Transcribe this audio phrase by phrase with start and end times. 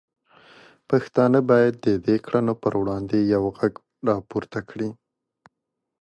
[0.89, 3.73] پښتانه باید د دې کړنو پر وړاندې یو غږ
[4.09, 4.89] راپورته کړي.